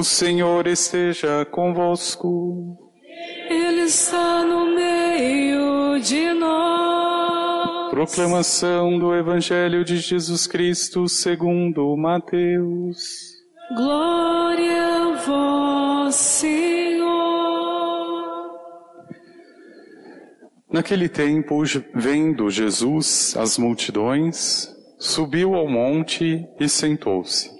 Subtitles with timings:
[0.00, 2.74] O Senhor esteja convosco.
[3.50, 7.90] Ele está no meio de nós.
[7.90, 12.96] Proclamação do Evangelho de Jesus Cristo segundo Mateus.
[13.76, 17.04] Glória a vós, Senhor.
[20.72, 21.62] Naquele tempo,
[21.94, 27.59] vendo Jesus as multidões, subiu ao monte e sentou-se.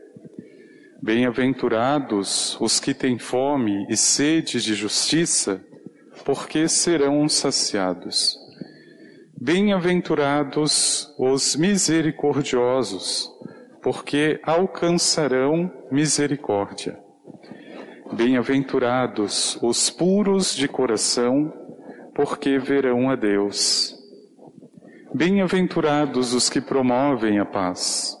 [1.03, 5.59] Bem-aventurados os que têm fome e sede de justiça,
[6.23, 8.37] porque serão saciados.
[9.35, 13.27] Bem-aventurados os misericordiosos,
[13.81, 16.99] porque alcançarão misericórdia.
[18.13, 21.51] Bem-aventurados os puros de coração,
[22.13, 23.95] porque verão a Deus.
[25.15, 28.20] Bem-aventurados os que promovem a paz,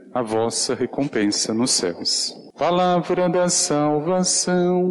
[0.13, 2.35] a vossa recompensa nos céus.
[2.57, 4.83] Palavra da salvação.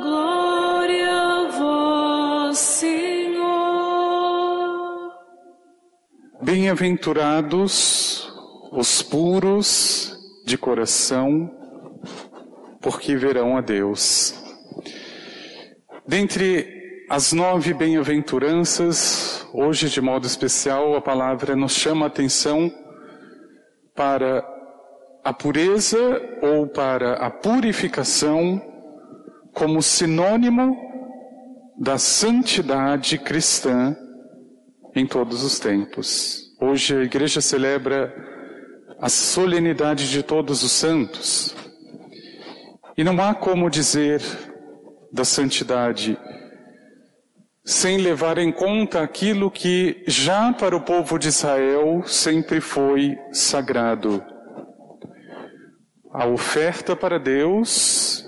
[0.00, 3.48] Glória a vós, Senhor.
[6.40, 8.32] Bem-aventurados
[8.70, 11.50] os puros de coração,
[12.80, 14.34] porque verão a Deus.
[16.06, 22.72] Dentre as nove bem-aventuranças, hoje de modo especial, a palavra nos chama a atenção
[23.98, 24.46] para
[25.24, 25.98] a pureza
[26.40, 28.62] ou para a purificação
[29.52, 30.76] como sinônimo
[31.76, 33.96] da santidade cristã
[34.94, 36.54] em todos os tempos.
[36.60, 38.14] Hoje a igreja celebra
[39.00, 41.56] a solenidade de todos os santos.
[42.96, 44.22] E não há como dizer
[45.12, 46.16] da santidade
[47.68, 54.24] sem levar em conta aquilo que já para o povo de Israel sempre foi sagrado.
[56.10, 58.24] A oferta para Deus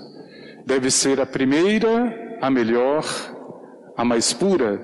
[0.63, 3.03] deve ser a primeira, a melhor,
[3.97, 4.79] a mais pura.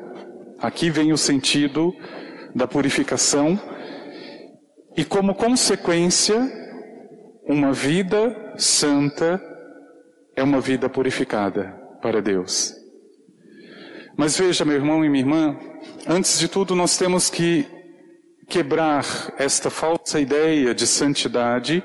[0.57, 1.93] Aqui vem o sentido
[2.55, 3.59] da purificação
[4.97, 6.35] e, como consequência,
[7.47, 9.39] uma vida santa
[10.35, 12.76] é uma vida purificada para Deus.
[14.17, 15.55] Mas veja, meu irmão e minha irmã,
[16.07, 17.67] antes de tudo nós temos que
[18.49, 19.05] quebrar
[19.37, 21.83] esta falsa ideia de santidade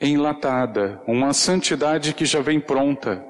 [0.00, 3.24] enlatada, uma santidade que já vem pronta,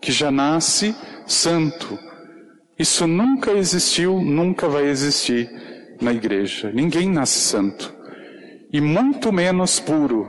[0.00, 0.92] que já nasce
[1.24, 1.96] santo.
[2.76, 5.48] Isso nunca existiu, nunca vai existir
[6.00, 6.72] na igreja.
[6.74, 7.94] Ninguém nasce santo.
[8.72, 10.28] E muito menos puro.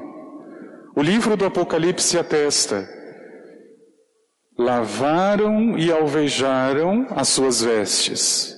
[0.95, 2.87] O livro do Apocalipse atesta
[4.57, 8.55] lavaram e alvejaram as suas vestes.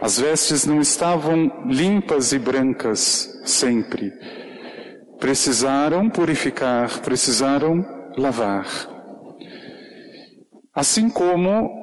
[0.00, 4.12] As vestes não estavam limpas e brancas sempre.
[5.18, 7.84] Precisaram purificar, precisaram
[8.16, 8.66] lavar.
[10.72, 11.76] Assim como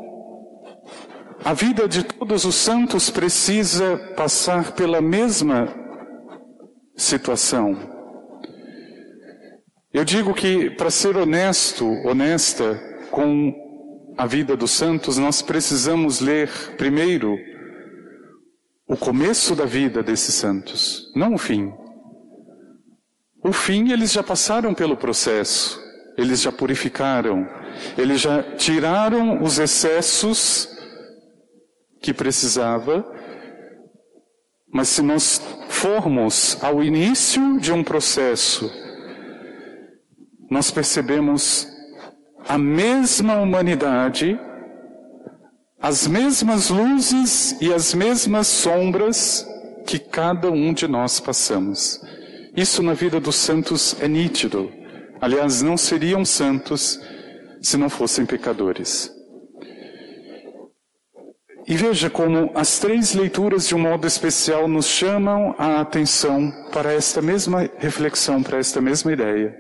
[1.44, 5.68] a vida de todos os santos precisa passar pela mesma
[6.96, 7.78] situação.
[9.94, 16.50] Eu digo que para ser honesto, honesta, com a vida dos santos, nós precisamos ler
[16.76, 17.38] primeiro
[18.86, 21.74] o começo da vida desses santos, não o fim.
[23.42, 25.82] O fim eles já passaram pelo processo,
[26.18, 27.48] eles já purificaram,
[27.98, 30.68] eles já tiraram os excessos
[32.02, 33.06] que precisava,
[34.74, 38.70] mas se nós formos ao início de um processo,
[40.52, 41.75] nós percebemos
[42.48, 44.40] a mesma humanidade,
[45.80, 49.48] as mesmas luzes e as mesmas sombras
[49.86, 52.02] que cada um de nós passamos.
[52.56, 54.72] Isso na vida dos santos é nítido.
[55.20, 57.00] Aliás, não seriam santos
[57.62, 59.12] se não fossem pecadores.
[61.68, 66.94] E veja como as três leituras, de um modo especial, nos chamam a atenção para
[66.94, 69.56] esta mesma reflexão, para esta mesma ideia.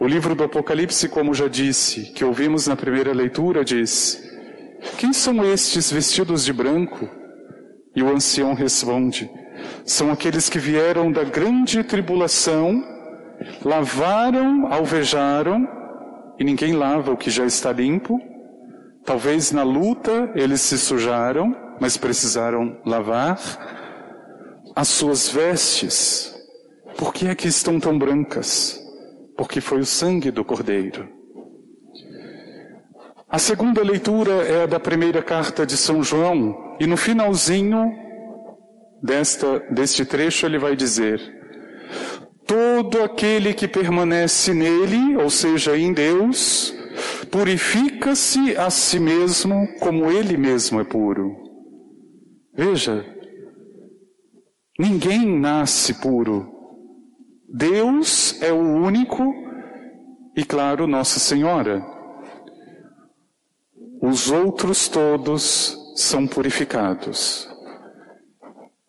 [0.00, 4.22] O livro do Apocalipse, como já disse, que ouvimos na primeira leitura, diz:
[4.96, 7.08] Quem são estes vestidos de branco?
[7.96, 9.28] E o ancião responde:
[9.84, 12.80] São aqueles que vieram da grande tribulação,
[13.64, 15.66] lavaram, alvejaram,
[16.38, 18.20] e ninguém lava o que já está limpo.
[19.04, 23.36] Talvez na luta eles se sujaram, mas precisaram lavar
[24.76, 26.32] as suas vestes.
[26.96, 28.77] Por que é que estão tão brancas?
[29.38, 31.08] Porque foi o sangue do Cordeiro.
[33.28, 37.88] A segunda leitura é a da primeira carta de São João, e no finalzinho
[39.00, 41.20] desta, deste trecho ele vai dizer:
[42.44, 46.74] Todo aquele que permanece nele, ou seja, em Deus,
[47.30, 51.36] purifica-se a si mesmo como ele mesmo é puro.
[52.56, 53.06] Veja,
[54.76, 56.57] ninguém nasce puro.
[57.48, 59.34] Deus é o único
[60.36, 61.82] e, claro, Nossa Senhora.
[64.02, 67.48] Os outros todos são purificados.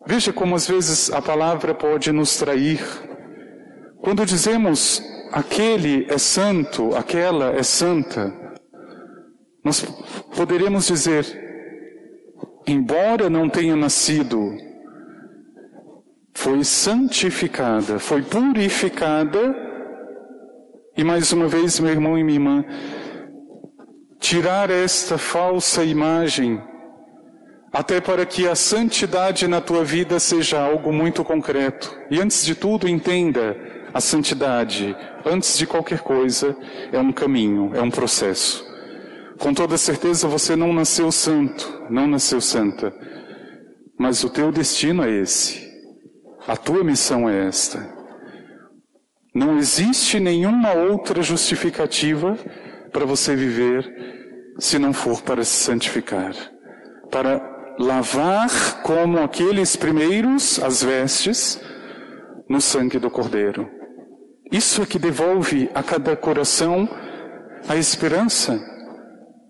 [0.06, 2.80] Veja como às vezes a palavra pode nos trair.
[4.02, 5.02] Quando dizemos
[5.32, 8.32] aquele é santo, aquela é santa,
[9.64, 9.82] nós
[10.36, 11.24] poderíamos dizer,
[12.66, 14.69] embora não tenha nascido
[16.34, 19.54] foi santificada, foi purificada.
[20.96, 22.64] E mais uma vez, meu irmão e minha irmã,
[24.18, 26.60] tirar esta falsa imagem,
[27.72, 31.96] até para que a santidade na tua vida seja algo muito concreto.
[32.10, 33.56] E antes de tudo, entenda:
[33.94, 36.56] a santidade, antes de qualquer coisa,
[36.92, 38.68] é um caminho, é um processo.
[39.38, 42.92] Com toda certeza você não nasceu santo, não nasceu santa,
[43.98, 45.69] mas o teu destino é esse.
[46.46, 47.86] A tua missão é esta.
[49.34, 52.36] Não existe nenhuma outra justificativa
[52.92, 53.84] para você viver
[54.58, 56.34] se não for para se santificar,
[57.10, 57.40] para
[57.78, 61.60] lavar como aqueles primeiros as vestes
[62.48, 63.70] no sangue do Cordeiro.
[64.50, 66.88] Isso é que devolve a cada coração
[67.68, 68.60] a esperança.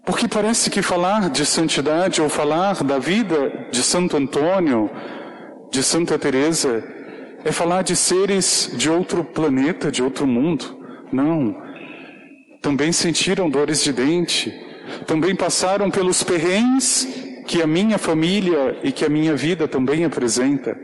[0.05, 4.91] Porque parece que falar de santidade ou falar da vida de Santo Antônio
[5.71, 6.83] de Santa Teresa
[7.45, 10.79] é falar de seres de outro planeta, de outro mundo.
[11.13, 11.57] Não.
[12.61, 14.53] Também sentiram dores de dente,
[15.07, 17.09] também passaram pelos perrengues
[17.47, 20.77] que a minha família e que a minha vida também apresenta.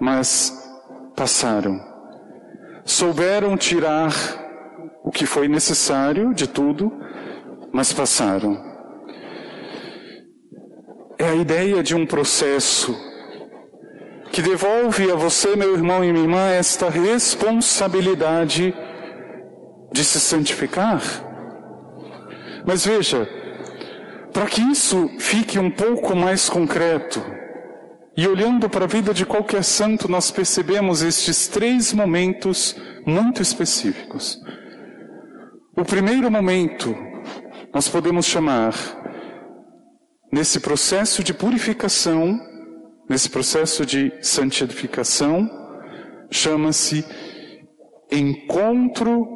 [0.00, 0.52] Mas
[1.16, 1.80] passaram.
[2.84, 4.12] Souberam tirar
[5.02, 6.92] o que foi necessário de tudo,
[7.72, 8.62] mas passaram.
[11.18, 13.05] É a ideia de um processo
[14.32, 18.74] que devolve a você, meu irmão e minha irmã, esta responsabilidade
[19.92, 21.02] de se santificar.
[22.66, 23.28] Mas veja,
[24.32, 27.22] para que isso fique um pouco mais concreto,
[28.16, 32.74] e olhando para a vida de qualquer santo, nós percebemos estes três momentos
[33.06, 34.40] muito específicos.
[35.76, 36.96] O primeiro momento,
[37.74, 38.74] nós podemos chamar,
[40.32, 42.40] nesse processo de purificação,
[43.08, 45.48] nesse processo de santificação,
[46.30, 47.04] chama-se
[48.10, 49.26] encontro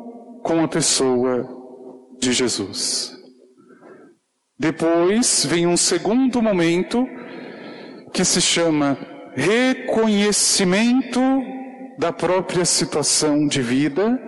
[0.43, 1.49] com a pessoa
[2.19, 3.17] de Jesus.
[4.59, 7.07] Depois vem um segundo momento
[8.13, 8.99] que se chama
[9.35, 11.21] reconhecimento
[11.99, 14.19] da própria situação de vida,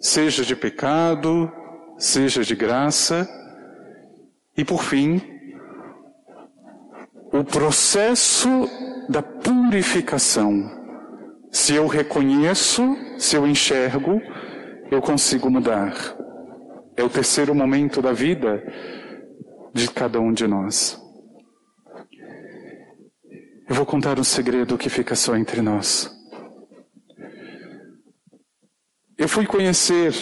[0.00, 1.50] seja de pecado,
[1.98, 3.28] seja de graça,
[4.56, 5.20] e por fim,
[7.32, 8.48] o processo
[9.08, 10.70] da purificação.
[11.50, 14.20] Se eu reconheço, se eu enxergo,
[14.90, 15.94] eu consigo mudar.
[16.96, 18.62] É o terceiro momento da vida
[19.72, 21.00] de cada um de nós.
[23.68, 26.10] Eu vou contar um segredo que fica só entre nós.
[29.16, 30.12] Eu fui conhecer,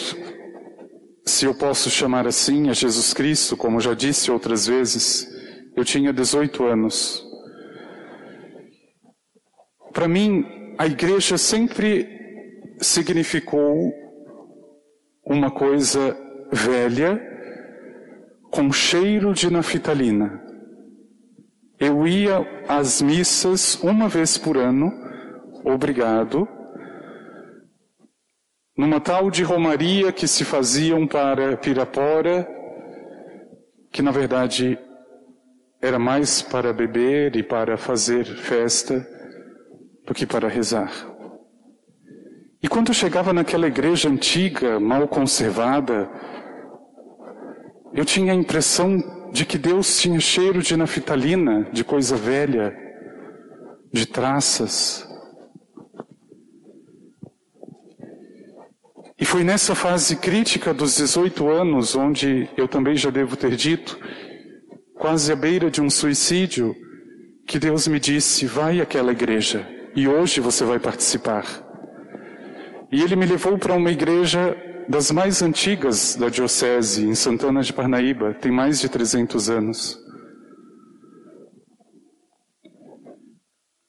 [1.25, 5.27] se eu posso chamar assim, a Jesus Cristo, como já disse outras vezes,
[5.75, 7.25] eu tinha 18 anos.
[9.93, 10.45] Para mim,
[10.77, 12.07] a igreja sempre
[12.79, 13.93] significou
[15.25, 16.17] uma coisa
[16.51, 17.21] velha
[18.49, 20.41] com cheiro de naftalina.
[21.79, 24.91] Eu ia às missas uma vez por ano,
[25.63, 26.47] obrigado,
[28.77, 32.47] numa tal de romaria que se faziam para Pirapora,
[33.91, 34.77] que na verdade
[35.81, 39.05] era mais para beber e para fazer festa
[40.05, 40.91] do que para rezar.
[42.61, 46.07] E quando chegava naquela igreja antiga, mal conservada,
[47.93, 52.77] eu tinha a impressão de que Deus tinha cheiro de naftalina, de coisa velha,
[53.91, 55.07] de traças.
[59.19, 63.99] E foi nessa fase crítica dos 18 anos, onde eu também já devo ter dito,
[65.01, 66.75] quase à beira de um suicídio,
[67.47, 71.43] que Deus me disse: vai àquela igreja e hoje você vai participar.
[72.91, 74.55] E Ele me levou para uma igreja
[74.87, 79.99] das mais antigas da Diocese, em Santana de Parnaíba, tem mais de 300 anos.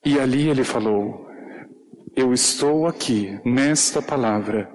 [0.04, 1.26] E ali ele falou:
[2.16, 4.69] Eu estou aqui, nesta palavra.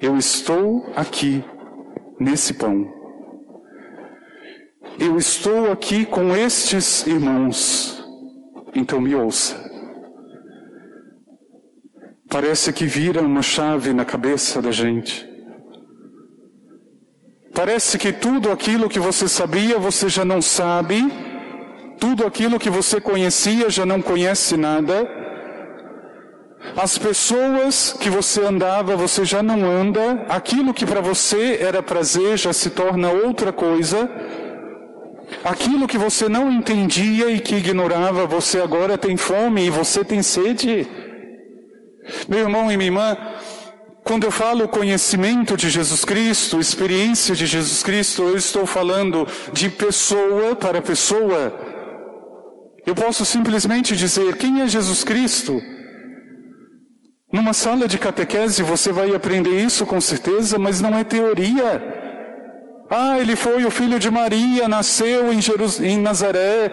[0.00, 1.44] Eu estou aqui,
[2.18, 2.95] nesse pão.
[4.98, 8.02] Eu estou aqui com estes irmãos.
[8.74, 9.54] Então me ouça.
[12.28, 15.28] Parece que vira uma chave na cabeça da gente.
[17.54, 21.00] Parece que tudo aquilo que você sabia, você já não sabe.
[21.98, 25.08] Tudo aquilo que você conhecia, já não conhece nada.
[26.76, 30.24] As pessoas que você andava, você já não anda.
[30.28, 34.10] Aquilo que para você era prazer já se torna outra coisa.
[35.46, 40.20] Aquilo que você não entendia e que ignorava, você agora tem fome e você tem
[40.20, 40.88] sede.
[42.28, 43.16] Meu irmão e minha irmã,
[44.02, 49.70] quando eu falo conhecimento de Jesus Cristo, experiência de Jesus Cristo, eu estou falando de
[49.70, 51.54] pessoa para pessoa.
[52.84, 55.62] Eu posso simplesmente dizer quem é Jesus Cristo.
[57.32, 61.95] Numa sala de catequese você vai aprender isso com certeza, mas não é teoria.
[62.88, 65.80] Ah, ele foi o filho de Maria, nasceu em, Jerus...
[65.80, 66.70] em Nazaré,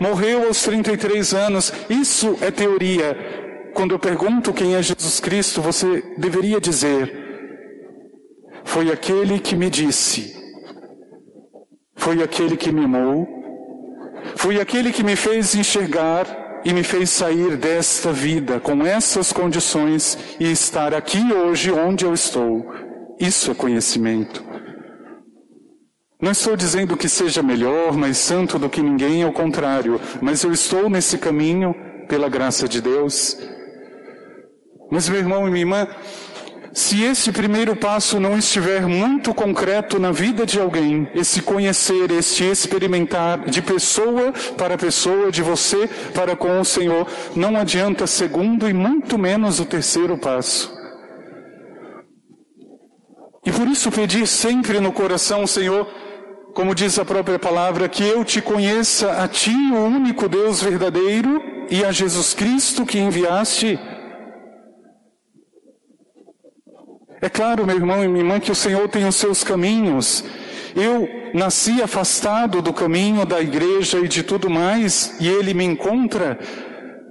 [0.00, 1.72] morreu aos 33 anos.
[1.88, 3.40] Isso é teoria
[3.72, 7.12] quando eu pergunto quem é Jesus Cristo, você deveria dizer:
[8.64, 10.34] Foi aquele que me disse,
[11.96, 13.26] foi aquele que me amou,
[14.36, 20.16] foi aquele que me fez enxergar e me fez sair desta vida com essas condições
[20.38, 22.64] e estar aqui hoje onde eu estou.
[23.18, 24.51] Isso é conhecimento.
[26.22, 30.52] Não estou dizendo que seja melhor, mais santo do que ninguém, ao contrário, mas eu
[30.52, 31.74] estou nesse caminho
[32.08, 33.36] pela graça de Deus
[34.92, 35.88] mas, meu irmão e minha irmã,
[36.70, 42.44] se esse primeiro passo não estiver muito concreto na vida de alguém, esse conhecer, esse
[42.44, 48.74] experimentar de pessoa para pessoa, de você para com o Senhor, não adianta segundo e
[48.74, 50.70] muito menos o terceiro passo.
[53.46, 55.88] E por isso pedir sempre no coração, Senhor,
[56.54, 61.42] como diz a própria palavra, que eu te conheça a ti, o único Deus verdadeiro,
[61.70, 63.78] e a Jesus Cristo que enviaste
[67.22, 70.24] É claro, meu irmão e minha irmã, que o Senhor tem os seus caminhos.
[70.74, 76.36] Eu nasci afastado do caminho da igreja e de tudo mais, e Ele me encontra.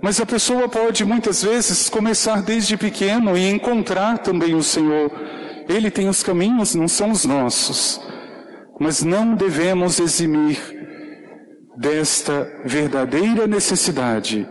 [0.03, 5.09] Mas a pessoa pode muitas vezes começar desde pequeno e encontrar também o Senhor.
[5.69, 8.01] Ele tem os caminhos, não são os nossos.
[8.81, 10.57] Mas não devemos eximir
[11.77, 14.49] desta verdadeira necessidade,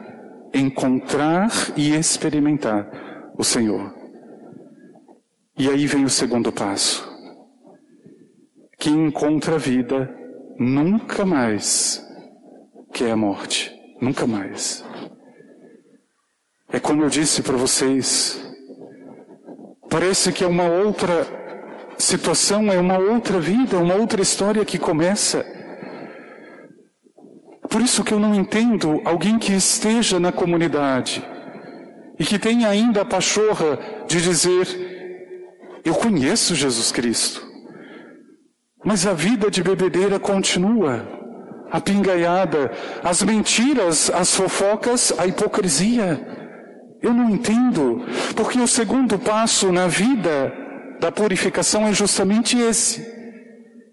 [0.54, 2.88] encontrar e experimentar
[3.37, 3.92] o Senhor.
[5.58, 7.04] E aí vem o segundo passo.
[8.78, 10.08] Quem encontra a vida
[10.56, 12.00] nunca mais
[12.92, 13.76] quer a morte.
[14.00, 14.84] Nunca mais.
[16.72, 18.40] É como eu disse para vocês.
[19.90, 21.39] Parece que é uma outra
[22.00, 25.45] situação, é uma outra vida, uma outra história que começa.
[27.69, 31.25] Por isso que eu não entendo alguém que esteja na comunidade
[32.19, 33.78] e que tenha ainda a pachorra
[34.09, 34.66] de dizer
[35.85, 37.47] eu conheço Jesus Cristo.
[38.85, 41.07] Mas a vida de bebedeira continua.
[41.71, 46.21] A pingaiada, as mentiras, as fofocas, a hipocrisia.
[47.00, 48.02] Eu não entendo,
[48.35, 50.52] porque o segundo passo na vida
[51.00, 53.04] da purificação é justamente esse.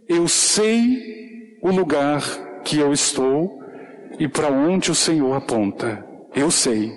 [0.07, 2.21] Eu sei o lugar
[2.63, 3.63] que eu estou
[4.19, 6.05] e para onde o Senhor aponta.
[6.35, 6.91] Eu sei.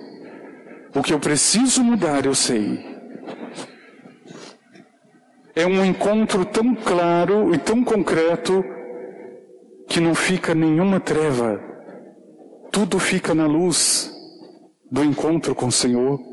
[0.94, 2.84] O que eu preciso mudar, eu sei.
[5.54, 8.64] É um encontro tão claro e tão concreto
[9.88, 11.60] que não fica nenhuma treva.
[12.72, 14.10] Tudo fica na luz
[14.90, 16.29] do encontro com o Senhor.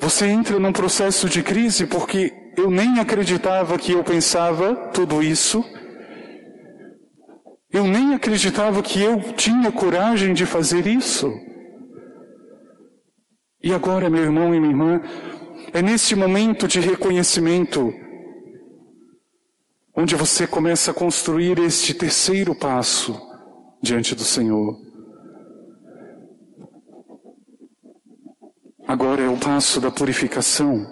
[0.00, 5.64] Você entra num processo de crise porque eu nem acreditava que eu pensava tudo isso.
[7.70, 11.32] Eu nem acreditava que eu tinha coragem de fazer isso.
[13.62, 15.00] E agora, meu irmão e minha irmã,
[15.72, 17.92] é nesse momento de reconhecimento
[19.96, 23.20] onde você começa a construir este terceiro passo
[23.82, 24.76] diante do Senhor.
[28.86, 30.86] Agora é o passo da purificação,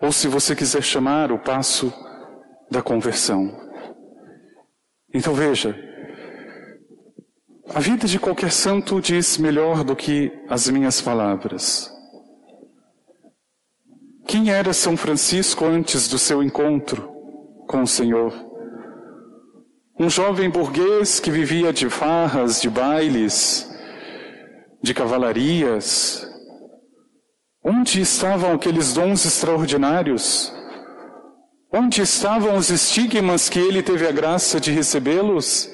[0.00, 1.92] ou se você quiser chamar, o passo
[2.70, 3.52] da conversão.
[5.12, 5.76] Então veja,
[7.74, 11.90] a vida de qualquer santo diz melhor do que as minhas palavras.
[14.26, 17.10] Quem era São Francisco antes do seu encontro
[17.66, 18.32] com o Senhor?
[19.98, 23.68] Um jovem burguês que vivia de farras, de bailes,
[24.80, 26.27] de cavalarias,
[27.70, 30.50] Onde estavam aqueles dons extraordinários?
[31.70, 35.70] Onde estavam os estigmas que ele teve a graça de recebê-los?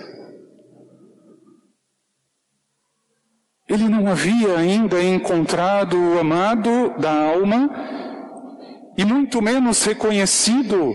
[3.69, 7.71] Ele não havia ainda encontrado o amado da alma
[8.99, 10.93] e muito menos reconhecido.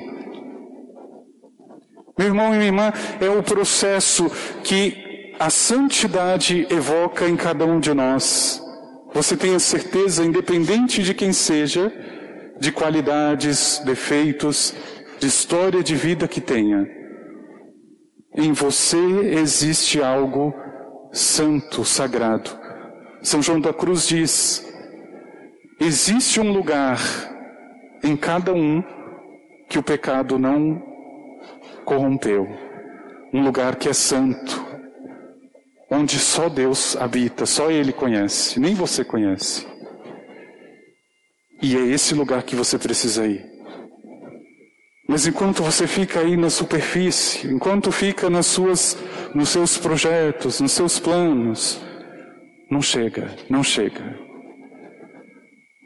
[2.17, 2.91] Meu irmão e minha irmã,
[3.21, 4.29] é o processo
[4.65, 8.61] que a santidade evoca em cada um de nós.
[9.13, 11.91] Você tenha certeza, independente de quem seja,
[12.59, 14.73] de qualidades, defeitos,
[15.19, 16.87] de história de vida que tenha.
[18.35, 18.97] Em você
[19.33, 20.53] existe algo
[21.11, 22.51] santo, sagrado.
[23.21, 24.65] São João da Cruz diz:
[25.79, 26.99] existe um lugar
[28.03, 28.83] em cada um
[29.67, 30.81] que o pecado não
[31.83, 32.47] corrompeu.
[33.33, 34.68] Um lugar que é santo,
[35.89, 39.67] onde só Deus habita, só Ele conhece, nem você conhece.
[41.61, 43.45] E é esse lugar que você precisa ir.
[45.07, 48.95] Mas enquanto você fica aí na superfície, enquanto fica nas suas,
[49.33, 51.81] nos seus projetos, nos seus planos,
[52.69, 54.17] não chega, não chega.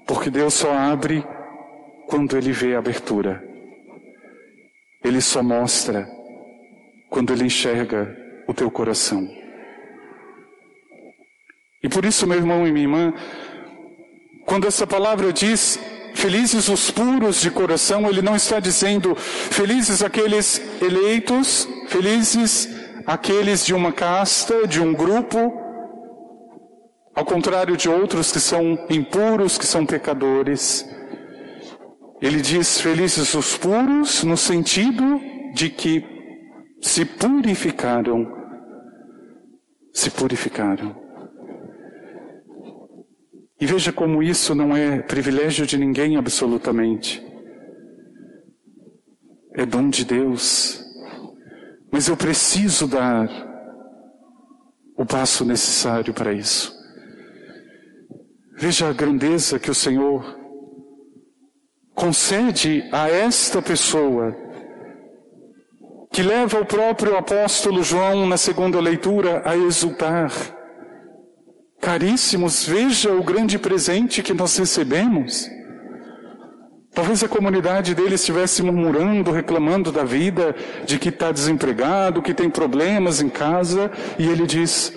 [0.05, 1.23] Porque Deus só abre
[2.07, 3.41] quando Ele vê a abertura.
[5.01, 6.05] Ele só mostra
[7.09, 9.42] quando Ele enxerga o teu coração.
[11.83, 13.13] E por isso, meu irmão e minha irmã,
[14.45, 15.77] quando essa palavra diz
[16.15, 22.69] felizes os puros de coração, ele não está dizendo felizes aqueles eleitos, felizes
[23.05, 25.53] aqueles de uma casta, de um grupo,
[27.13, 30.87] ao contrário de outros que são impuros, que são pecadores.
[32.21, 35.19] Ele diz felizes os puros no sentido
[35.53, 36.05] de que
[36.81, 38.31] se purificaram,
[39.93, 41.02] se purificaram.
[43.63, 47.25] E veja como isso não é privilégio de ninguém absolutamente.
[49.55, 50.83] É dom de Deus.
[51.89, 53.29] Mas eu preciso dar
[54.97, 56.75] o passo necessário para isso.
[58.57, 60.37] Veja a grandeza que o Senhor
[61.95, 64.35] concede a esta pessoa,
[66.11, 70.33] que leva o próprio apóstolo João na segunda leitura a exultar
[71.83, 75.49] Caríssimos, veja o grande presente que nós recebemos.
[76.93, 82.49] Talvez a comunidade dele estivesse murmurando, reclamando da vida, de que está desempregado, que tem
[82.49, 84.93] problemas em casa, e ele diz: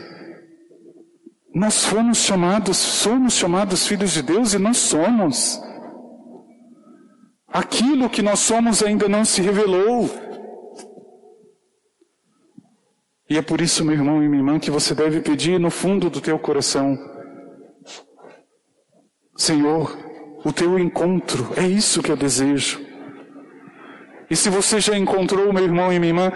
[1.52, 5.60] Nós fomos chamados, somos chamados filhos de Deus e nós somos.
[7.48, 10.08] Aquilo que nós somos ainda não se revelou.
[13.28, 16.08] E é por isso, meu irmão e minha irmã, que você deve pedir no fundo
[16.08, 16.96] do teu coração:
[19.36, 19.96] Senhor,
[20.44, 22.80] o teu encontro, é isso que eu desejo.
[24.30, 26.32] E se você já encontrou, meu irmão e minha irmã,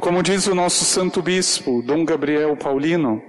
[0.00, 3.20] como diz o nosso santo bispo, Dom Gabriel Paulino,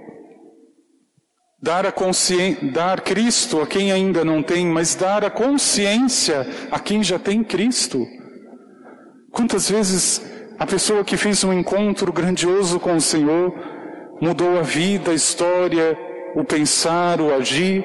[1.60, 6.78] dar a consciência, dar Cristo a quem ainda não tem, mas dar a consciência a
[6.78, 8.06] quem já tem Cristo.
[9.32, 10.29] Quantas vezes
[10.60, 13.50] a pessoa que fez um encontro grandioso com o Senhor
[14.20, 15.98] mudou a vida, a história,
[16.34, 17.82] o pensar, o agir.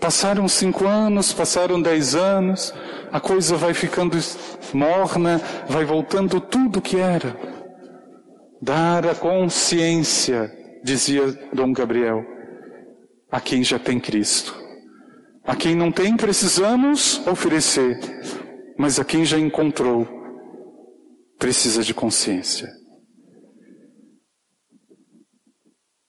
[0.00, 2.72] Passaram cinco anos, passaram dez anos,
[3.12, 4.16] a coisa vai ficando
[4.72, 7.36] morna, vai voltando tudo o que era.
[8.62, 10.50] Dar a consciência,
[10.82, 12.24] dizia Dom Gabriel,
[13.30, 14.58] a quem já tem Cristo.
[15.46, 18.00] A quem não tem, precisamos oferecer,
[18.78, 20.23] mas a quem já encontrou,
[21.44, 22.74] precisa de consciência.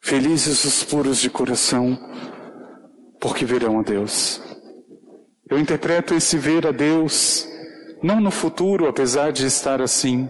[0.02, 2.00] Felizes os puros de coração,
[3.19, 4.41] porque verão a Deus.
[5.50, 7.45] Eu interpreto esse ver a Deus
[8.02, 10.30] não no futuro, apesar de estar assim,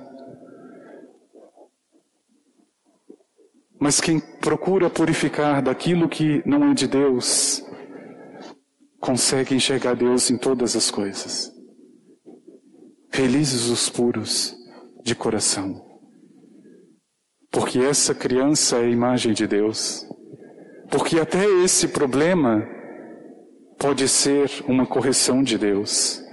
[3.80, 7.64] mas quem procura purificar daquilo que não é de Deus,
[9.00, 11.54] consegue enxergar Deus em todas as coisas.
[13.12, 14.65] Felizes os puros
[15.06, 15.86] de coração,
[17.52, 20.04] porque essa criança é a imagem de Deus,
[20.90, 22.68] porque até esse problema
[23.78, 26.24] pode ser uma correção de Deus.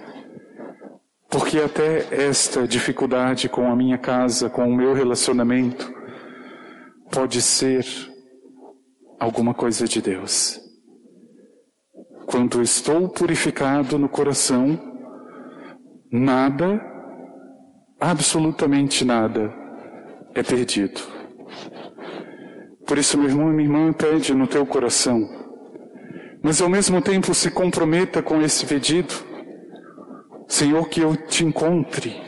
[1.28, 5.92] Porque até esta dificuldade com a minha casa, com o meu relacionamento,
[7.10, 7.84] pode ser
[9.20, 10.58] alguma coisa de Deus.
[12.26, 14.78] Quando estou purificado no coração,
[16.10, 16.91] nada,
[18.02, 19.54] absolutamente nada,
[20.34, 21.00] é perdido.
[22.84, 25.20] Por isso, meu irmão e minha irmã, pede no teu coração,
[26.42, 29.14] mas ao mesmo tempo se comprometa com esse pedido.
[30.48, 32.20] Senhor, que eu te encontre,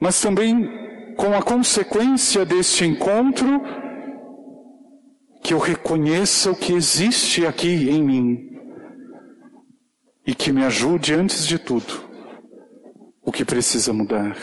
[0.00, 0.68] mas também
[1.16, 3.60] com a consequência deste encontro,
[5.42, 8.50] que eu reconheça o que existe aqui em mim
[10.26, 12.13] e que me ajude, antes de tudo,
[13.24, 14.36] o que precisa mudar.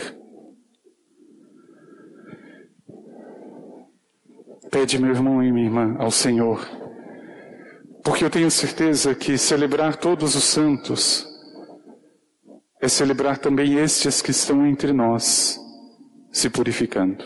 [4.71, 6.65] Pede, meu irmão e minha irmã, ao Senhor,
[8.03, 11.27] porque eu tenho certeza que celebrar todos os santos
[12.81, 15.59] é celebrar também estes que estão entre nós,
[16.31, 17.23] se purificando.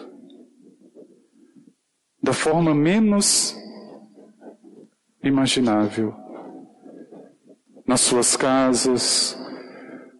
[2.22, 3.56] Da forma menos
[5.24, 6.14] imaginável.
[7.88, 9.38] Nas suas casas,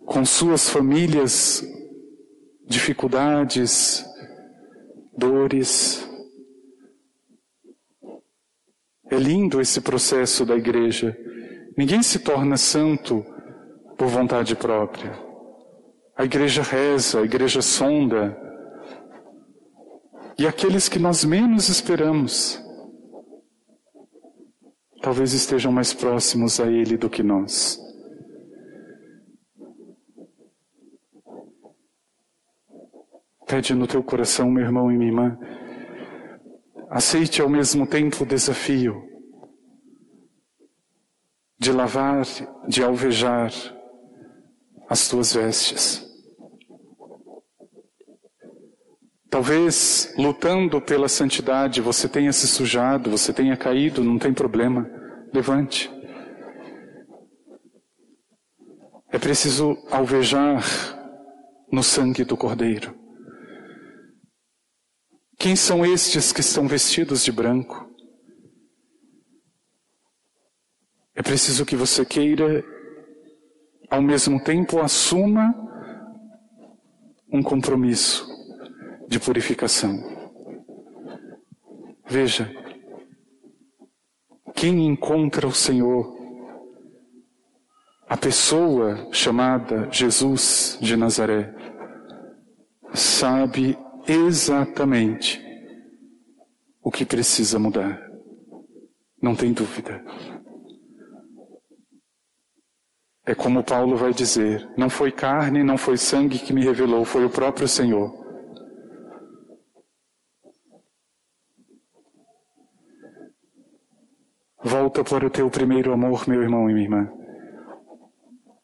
[0.06, 1.64] com suas famílias,
[2.68, 4.06] dificuldades,
[5.18, 6.08] dores.
[9.10, 11.18] É lindo esse processo da igreja.
[11.78, 13.26] Ninguém se torna santo
[13.98, 15.18] por vontade própria.
[16.16, 18.38] A igreja reza, a igreja sonda.
[20.38, 22.62] E aqueles que nós menos esperamos,
[25.02, 27.85] talvez estejam mais próximos a Ele do que nós.
[33.48, 35.38] Pede no teu coração, meu irmão e minha irmã,
[36.90, 39.04] aceite ao mesmo tempo o desafio
[41.58, 42.24] de lavar,
[42.68, 43.52] de alvejar
[44.90, 46.04] as tuas vestes.
[49.30, 54.90] Talvez lutando pela santidade você tenha se sujado, você tenha caído, não tem problema.
[55.34, 55.92] Levante.
[59.10, 60.64] É preciso alvejar
[61.72, 63.05] no sangue do Cordeiro.
[65.38, 67.90] Quem são estes que estão vestidos de branco?
[71.14, 72.64] É preciso que você queira,
[73.90, 75.54] ao mesmo tempo, assuma
[77.32, 78.28] um compromisso
[79.08, 79.98] de purificação.
[82.08, 82.52] Veja,
[84.54, 86.16] quem encontra o Senhor,
[88.08, 91.54] a pessoa chamada Jesus de Nazaré,
[92.94, 95.44] sabe exatamente
[96.82, 98.02] o que precisa mudar.
[99.22, 100.04] Não tem dúvida.
[103.26, 107.26] É como Paulo vai dizer: não foi carne, não foi sangue que me revelou, foi
[107.26, 108.24] o próprio Senhor.
[114.64, 117.12] Volta para o teu primeiro amor, meu irmão e minha irmã.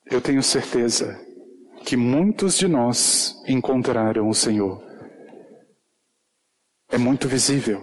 [0.06, 1.20] Eu tenho certeza
[1.86, 4.91] que muitos de nós encontraram o Senhor.
[6.92, 7.82] É muito visível.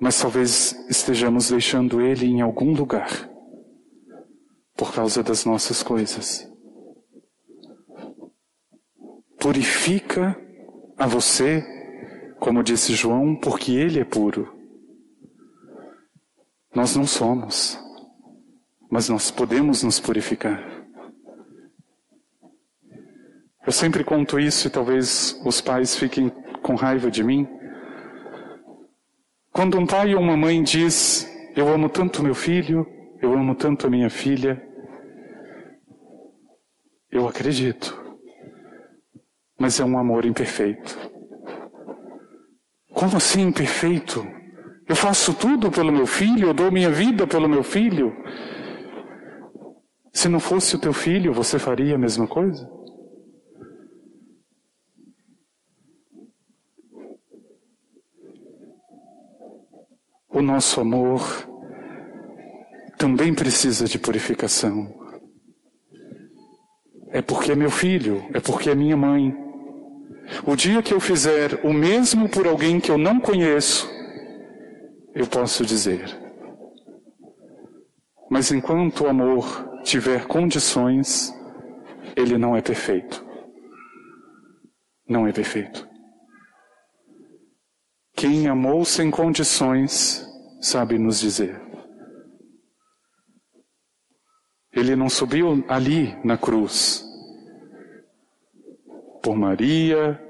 [0.00, 3.28] Mas talvez estejamos deixando Ele em algum lugar
[4.74, 6.50] por causa das nossas coisas.
[9.38, 10.40] Purifica
[10.96, 11.62] a você,
[12.38, 14.58] como disse João, porque Ele é puro.
[16.74, 17.78] Nós não somos,
[18.90, 20.79] mas nós podemos nos purificar.
[23.66, 26.30] Eu sempre conto isso e talvez os pais fiquem
[26.62, 27.46] com raiva de mim.
[29.52, 32.86] Quando um pai ou uma mãe diz: Eu amo tanto meu filho,
[33.20, 34.62] eu amo tanto a minha filha,
[37.10, 37.98] eu acredito,
[39.58, 40.98] mas é um amor imperfeito.
[42.94, 44.26] Como assim imperfeito?
[44.88, 48.12] Eu faço tudo pelo meu filho, eu dou minha vida pelo meu filho.
[50.12, 52.68] Se não fosse o teu filho, você faria a mesma coisa?
[60.32, 61.20] O nosso amor
[62.96, 64.94] também precisa de purificação.
[67.08, 69.34] É porque é meu filho, é porque é minha mãe.
[70.46, 73.90] O dia que eu fizer o mesmo por alguém que eu não conheço,
[75.12, 76.16] eu posso dizer.
[78.30, 81.34] Mas enquanto o amor tiver condições,
[82.14, 83.26] ele não é perfeito.
[85.08, 85.89] Não é perfeito.
[88.20, 90.28] Quem amou sem condições
[90.60, 91.58] sabe nos dizer.
[94.74, 97.02] Ele não subiu ali na cruz
[99.22, 100.22] por Maria,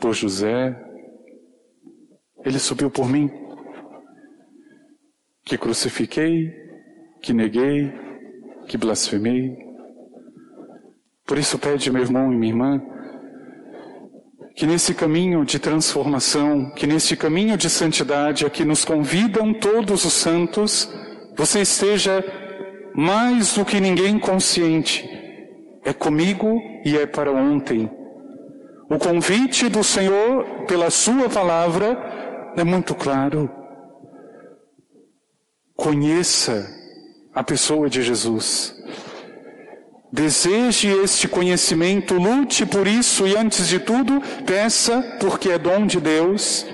[0.00, 0.80] por José.
[2.44, 3.28] Ele subiu por mim,
[5.44, 6.52] que crucifiquei,
[7.20, 7.92] que neguei,
[8.68, 9.58] que blasfemei.
[11.26, 12.91] Por isso pede meu irmão e minha irmã
[14.54, 20.04] que nesse caminho de transformação, que nesse caminho de santidade a que nos convidam todos
[20.04, 20.92] os santos,
[21.36, 22.22] você esteja
[22.94, 25.08] mais do que ninguém consciente.
[25.84, 27.90] É comigo e é para ontem.
[28.90, 33.50] O convite do Senhor pela Sua palavra é muito claro.
[35.74, 36.68] Conheça
[37.34, 38.74] a pessoa de Jesus.
[40.12, 45.98] Deseje este conhecimento, lute por isso e, antes de tudo, peça, porque é dom de
[45.98, 46.66] Deus.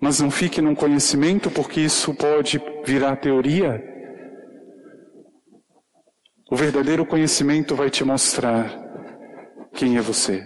[0.00, 3.84] Mas não fique num conhecimento, porque isso pode virar teoria.
[6.50, 8.72] O verdadeiro conhecimento vai te mostrar
[9.74, 10.42] quem é você.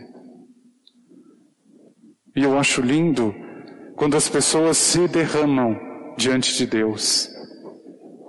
[2.35, 3.33] E eu acho lindo
[3.95, 5.79] quando as pessoas se derramam
[6.19, 7.31] diante de Deus,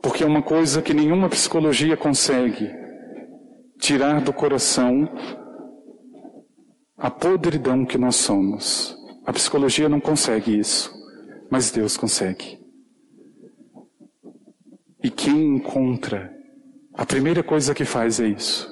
[0.04, 2.81] porque é uma coisa que nenhuma psicologia consegue
[3.82, 5.10] tirar do coração
[6.96, 8.96] a podridão que nós somos.
[9.26, 10.94] A psicologia não consegue isso,
[11.50, 12.62] mas Deus consegue.
[15.04, 16.32] E quem encontra,
[16.94, 18.70] a primeira coisa que faz é isso.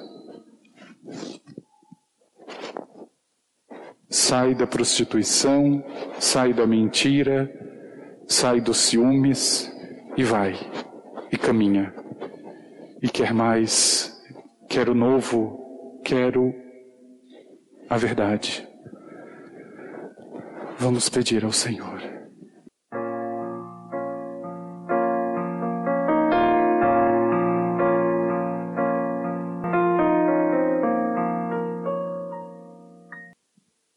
[4.08, 5.84] Sai da prostituição,
[6.20, 7.50] sai da mentira,
[8.28, 9.72] sai dos ciúmes
[10.16, 10.54] e vai,
[11.32, 11.92] e caminha.
[13.02, 14.09] E quer mais
[14.70, 16.54] quero novo, quero
[17.88, 18.66] a verdade.
[20.78, 22.09] Vamos pedir ao Senhor.